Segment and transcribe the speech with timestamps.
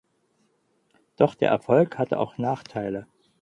[1.15, 3.05] Doch der Erfolg hatte auch Nachteile.